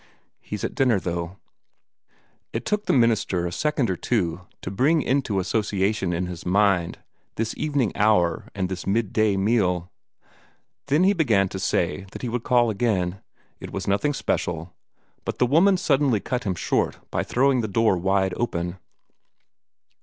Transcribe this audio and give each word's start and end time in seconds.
"He's 0.39 0.63
at 0.63 0.73
dinner, 0.73 0.99
though." 0.99 1.37
It 2.53 2.65
took 2.65 2.87
the 2.87 2.93
young 2.93 3.01
minister 3.01 3.45
a 3.45 3.51
second 3.51 3.87
or 3.87 3.95
two 3.95 4.47
to 4.63 4.71
bring 4.71 5.03
into 5.03 5.39
association 5.39 6.11
in 6.11 6.25
his 6.25 6.43
mind 6.43 6.97
this 7.35 7.53
evening 7.55 7.91
hour 7.95 8.47
and 8.55 8.67
this 8.67 8.87
midday 8.87 9.37
meal. 9.37 9.91
Then 10.87 11.03
he 11.03 11.13
began 11.13 11.49
to 11.49 11.59
say 11.59 12.07
that 12.13 12.23
he 12.23 12.29
would 12.29 12.41
call 12.41 12.71
again 12.71 13.21
it 13.59 13.69
was 13.69 13.87
nothing 13.87 14.15
special 14.15 14.73
but 15.23 15.37
the 15.37 15.45
woman 15.45 15.77
suddenly 15.77 16.19
cut 16.19 16.45
him 16.45 16.55
short 16.55 16.97
by 17.11 17.21
throwing 17.21 17.61
the 17.61 17.67
door 17.67 17.95
wide 17.95 18.33
open. 18.37 18.79